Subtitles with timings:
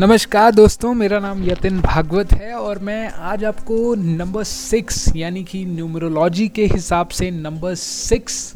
[0.00, 5.64] नमस्कार दोस्तों, मेरा नाम यतिन भागवत है और मैं आज आपको नंबर सिक्स, यानी कि
[5.64, 8.54] न्यूमरोलॉजी के हिसाब से नंबर सिक्स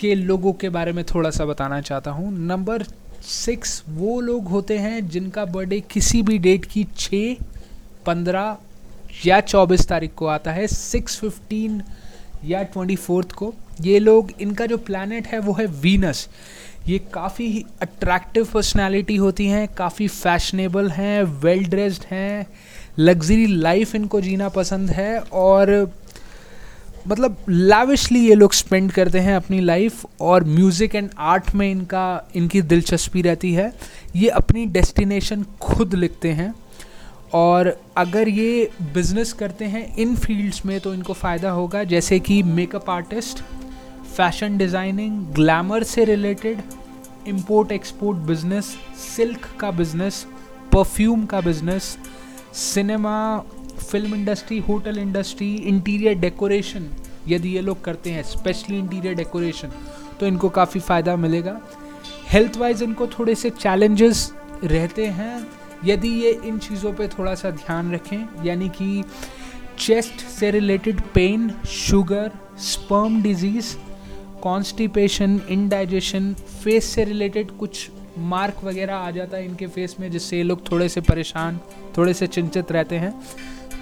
[0.00, 2.82] के लोगों के बारे में थोड़ा सा बताना चाहता हूँ। नंबर
[3.22, 7.42] सिक्स वो लोग होते हैं जिनका बर्थडे किसी भी डेट की छः
[8.06, 8.56] पंद्रह
[9.26, 11.82] या चौबीस तारीख को आता है। सिक्स फिफ्टीन
[12.44, 16.28] या ट्वेंटी फोर्थ को, ये लोग, इनका जो प्लानट है, वो है वीनस
[16.88, 22.46] ये काफ़ी अट्रैक्टिव पर्सनालिटी होती हैं, काफ़ी फैशनेबल हैं वेल ड्रेस्ड हैं
[22.98, 25.70] लग्जरी लाइफ इनको जीना पसंद है और
[27.08, 32.28] मतलब लाविशली ये लोग स्पेंड करते हैं अपनी लाइफ और म्यूज़िक एंड आर्ट में इनका,
[32.34, 33.72] इनकी दिलचस्पी रहती है।
[34.16, 36.52] ये अपनी डेस्टिनेशन खुद लिखते हैं।
[37.34, 42.42] और अगर ये बिज़नेस करते हैं इन फील्ड्स में तो इनको फ़ायदा होगा, जैसे कि
[42.42, 43.42] makeup artist
[44.16, 46.62] fashion designing glamour से related
[47.28, 50.26] import export business silk का बिज़नेस
[50.72, 51.96] परफ्यूम का business
[52.54, 53.16] cinema
[53.80, 56.90] film industry hotel industry interior decoration
[57.28, 59.72] यदि ये लोग करते हैं स्पेशली इंटीरियर डेकोरेशन
[60.20, 61.60] तो इनको काफ़ी फ़ायदा मिलेगा।
[62.28, 64.32] हेल्थ वाइज इनको थोड़े से चैलेंजेस
[64.64, 65.46] रहते हैं।
[65.84, 69.04] यदि ये इन चीज़ों पे थोड़ा सा ध्यान रखें, यानी कि
[69.78, 72.30] चेस्ट से related pain sugar
[72.62, 73.74] sperm disease
[74.42, 80.36] constipation indigestion face से रिलेटेड कुछ मार्क वगैरह आ जाता है इनके फेस में, जिससे
[80.36, 81.60] ये लोग थोड़े से परेशान,
[81.98, 83.12] थोड़े से चिंतित रहते हैं।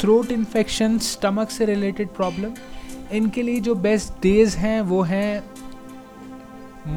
[0.01, 2.55] थ्रोट इन्फेक्शन स्टमक से रिलेटेड प्रॉब्लम
[3.12, 5.43] इनके लिए जो बेस्ट डेज़ हैं, वो हैं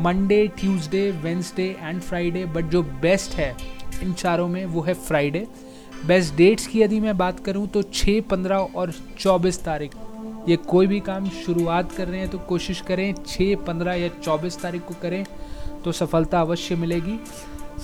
[0.04, 3.56] Monday Tuesday Wednesday and Friday but जो बेस्ट है
[4.04, 5.48] इन चारों में, वो है फ्राइडे
[6.06, 9.92] बेस्ट डेट्स की यदि मैं बात करूँ तो छः पंद्रह और चौबीस तारीख.
[10.50, 14.62] ये कोई भी काम शुरुआत कर रहे हैं तो कोशिश करें छः पंद्रह या चौबीस
[14.62, 15.24] तारीख को करें
[15.84, 17.20] तो सफलता अवश्य मिलेगी.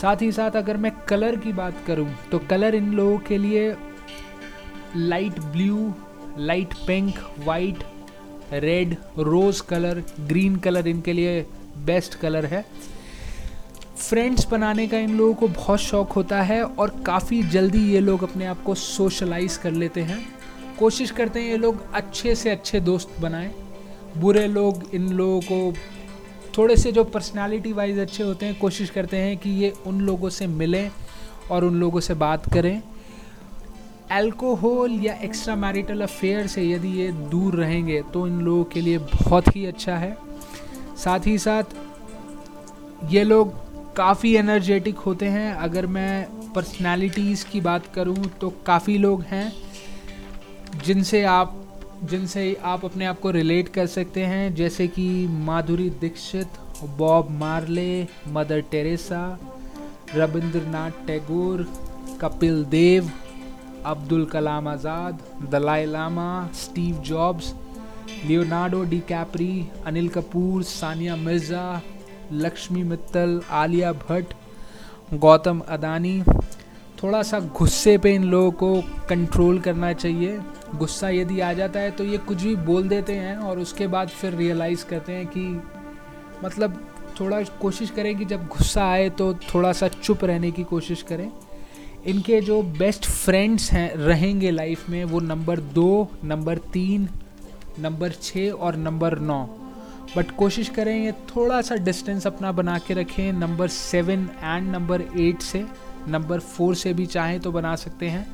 [0.01, 3.71] साथ ही साथ अगर मैं कलर की बात करूँ तो कलर इन लोगों के लिए
[4.95, 5.93] light blue
[6.39, 7.83] light pink white
[8.53, 11.41] red rose colour green colour इनके लिए
[11.85, 12.65] बेस्ट कलर है.
[14.09, 18.23] फ्रेंड्स बनाने का इन लोगों को बहुत शौक होता है और काफ़ी जल्दी ये लोग
[18.23, 20.17] अपने आप को सोशलाइज कर लेते हैं।
[20.79, 23.51] कोशिश करते हैं ये लोग अच्छे से अच्छे दोस्त बनाएँ।
[24.17, 25.73] बुरे लोग इन लोगों को
[26.57, 30.29] थोड़े से जो पर्सनालिटी वाइज अच्छे होते हैं, कोशिश करते हैं कि ये उन लोगों
[30.29, 30.91] से मिलें
[31.51, 32.81] और उन लोगों से बात करें।
[34.11, 38.97] अल्कोहल या एक्स्ट्रा मैरिटल अफेयर से यदि ये दूर रहेंगे तो इन लोगों के लिए
[38.97, 40.17] बहुत ही अच्छा है।
[40.97, 41.77] साथ ही साथ
[43.11, 43.53] ये लोग
[43.97, 49.51] काफ़ी एनर्जेटिक होते हैं। अगर मैं पर्सनालिटीज़ की बात करूँ तो काफ़ी लोग हैं
[50.85, 51.55] जिनसे आप
[52.03, 55.07] जिनसे आप अपने आप को रिलेट कर सकते हैं। जैसे कि
[55.45, 56.47] Madhuri Dixit,
[56.97, 59.39] Bob Marley, Mother Teresa,
[60.15, 61.65] Rabindranath Tagore,
[62.21, 63.09] Kapil Dev,
[63.85, 65.19] Abdul Kalam Azad,
[65.51, 67.53] Dalai Lama, Steve Jobs,
[68.25, 71.81] Leonardo DiCaprio, Anil Kapoor, Sania Mirza
[72.31, 74.33] Lakshmi Mittal, Alia Bhatt,
[75.13, 76.21] Gautam Adani.
[77.03, 80.39] थोड़ा सा गुस्से पे इन लोगों को कंट्रोल करना चाहिए।
[80.75, 84.07] गुस्सा यदि आ जाता है तो ये कुछ भी बोल देते हैं और उसके बाद
[84.07, 85.61] फिर रियलाइज़ करते हैं कि
[86.43, 86.85] मतलब
[87.19, 91.31] थोड़ा कोशिश करें कि जब गुस्सा आए तो थोड़ा सा चुप रहने की कोशिश करें।
[92.05, 97.07] इनके जो बेस्ट फ्रेंड्स हैं, रहेंगे लाइफ में, वो नंबर दो नंबर तीन
[97.79, 99.58] नंबर छः और नंबर नौ।
[100.15, 105.01] बट कोशिश करें ये थोड़ा सा डिस्टेंस अपना बना के रखें। Number seven and number
[105.01, 105.65] eight से
[106.07, 108.25] नंबर फोर से भी चाहें तो बना सकते हैं।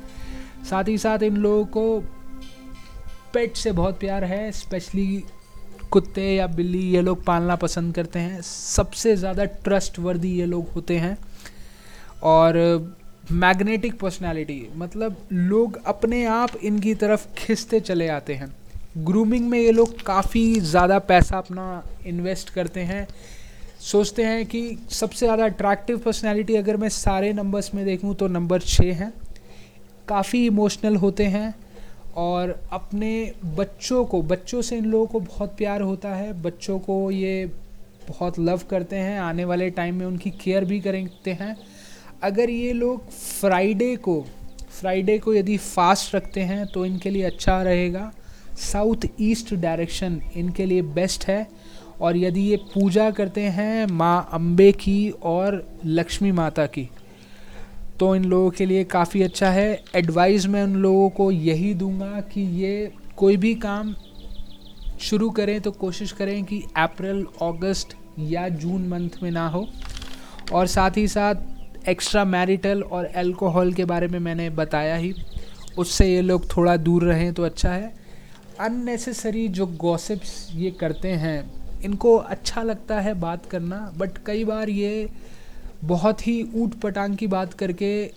[0.64, 2.00] साथ ही साथ इन लोगों को
[3.34, 5.24] पेट से बहुत प्यार है स्पेशली
[5.92, 10.68] कुत्ते या बिल्ली, ये लोग पालना पसंद करते हैं। सबसे ज़्यादा ट्रस्ट वर्दी ये लोग
[10.68, 11.16] होते हैं।
[12.24, 12.56] और
[13.32, 18.54] मैग्नेटिक पर्सनालिटी मतलब लोग अपने आप इनकी तरफ़ खिंचते चले आते हैं।
[18.96, 23.06] ग्रूमिंग में ये लोग काफ़ी ज़्यादा पैसा अपना इन्वेस्ट करते हैं।
[23.82, 28.60] सोचते हैं कि सबसे ज़्यादा अट्रैक्टिव पर्सनैलिटी अगर मैं सारे नंबर्स में देखूँ तो नंबर
[28.60, 29.12] छः हैं।
[30.08, 31.54] काफ़ी इमोशनल होते हैं
[32.16, 37.10] और अपने बच्चों को, बच्चों से इन लोगों को बहुत प्यार होता है। बच्चों को
[37.10, 37.44] ये
[38.08, 41.56] बहुत लव करते हैं, आने वाले टाइम में उनकी केयर भी करते हैं।
[42.22, 44.20] अगर ये लोग फ्राइडे को
[44.70, 48.12] फ्राइडे को यदि फास्ट रखते हैं तो इनके लिए अच्छा रहेगा।
[48.56, 51.46] साउथ ईस्ट डायरेक्शन इनके लिए बेस्ट है।
[52.00, 56.88] और यदि ये पूजा करते हैं माँ अम्बे की और लक्ष्मी माता की
[58.00, 62.20] तो इन लोगों के लिए काफ़ी अच्छा है। एडवाइस मैं उन लोगों को यही दूँगा
[62.32, 63.94] कि ये कोई भी काम
[65.00, 69.66] शुरू करें तो कोशिश करें कि अप्रैल, अगस्त या जून मंथ में ना हो।
[70.52, 75.12] और साथ ही साथ एक्स्ट्रा मैरिटल और अल्कोहल के बारे में मैंने बताया ही,
[75.78, 77.94] उससे ये लोग थोड़ा दूर रहें तो अच्छा है।
[78.60, 81.50] अननेसेसरी जो गॉसिप्स ये करते हैं,
[81.82, 85.08] इनको अच्छा लगता है बात करना बट कई बार ये
[85.84, 88.10] बहुत ही ऊट पटांग की बात करके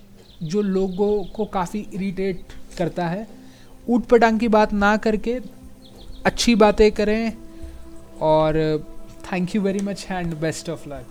[0.43, 2.41] जो लोगों को काफ़ी इरीटेट
[2.77, 3.27] करता है
[3.89, 5.39] ऊट पटांग की बात ना करके
[6.25, 7.33] अच्छी बातें करें,
[8.21, 8.57] और
[9.31, 11.05] thank you very much and best of luck